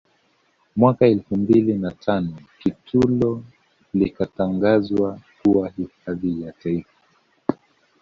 Mwaka 0.75 1.05
elfu 1.07 1.35
mbili 1.35 1.73
na 1.73 1.91
tano 1.91 2.37
Kitulo 2.59 3.43
likatangazwa 3.93 5.19
kuwa 5.43 5.69
hifadhi 5.69 6.41
ya 6.41 6.51
Taifa 6.51 6.93